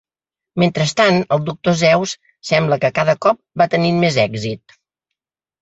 Mentrestant, 0.61 1.19
el 1.35 1.43
Dr. 1.49 1.75
Zeus 1.83 2.15
sembla 2.53 2.81
que 2.87 2.93
cada 2.97 3.15
cop 3.27 3.63
va 3.63 3.71
tenint 3.75 4.03
més 4.07 4.19
èxit. 4.25 4.79